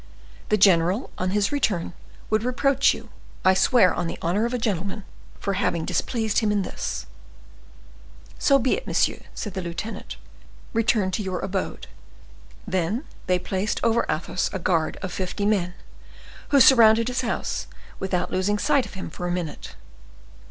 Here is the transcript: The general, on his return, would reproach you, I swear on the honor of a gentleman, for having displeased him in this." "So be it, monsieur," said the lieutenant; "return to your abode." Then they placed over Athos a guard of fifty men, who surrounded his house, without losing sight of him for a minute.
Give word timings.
The 0.49 0.57
general, 0.57 1.11
on 1.19 1.29
his 1.29 1.51
return, 1.51 1.93
would 2.31 2.41
reproach 2.41 2.91
you, 2.91 3.09
I 3.45 3.53
swear 3.53 3.93
on 3.93 4.07
the 4.07 4.17
honor 4.19 4.45
of 4.47 4.53
a 4.55 4.57
gentleman, 4.57 5.03
for 5.39 5.53
having 5.53 5.85
displeased 5.85 6.39
him 6.39 6.51
in 6.51 6.63
this." 6.63 7.05
"So 8.39 8.57
be 8.57 8.73
it, 8.73 8.87
monsieur," 8.87 9.19
said 9.35 9.53
the 9.53 9.61
lieutenant; 9.61 10.17
"return 10.73 11.11
to 11.11 11.21
your 11.21 11.39
abode." 11.41 11.85
Then 12.65 13.03
they 13.27 13.37
placed 13.37 13.79
over 13.83 14.07
Athos 14.09 14.49
a 14.51 14.57
guard 14.57 14.97
of 15.03 15.13
fifty 15.13 15.45
men, 15.45 15.75
who 16.49 16.59
surrounded 16.59 17.07
his 17.07 17.21
house, 17.21 17.67
without 17.99 18.31
losing 18.31 18.57
sight 18.57 18.87
of 18.87 18.95
him 18.95 19.11
for 19.11 19.27
a 19.27 19.31
minute. 19.31 19.75